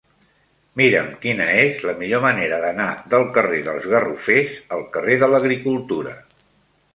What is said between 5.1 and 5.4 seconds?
de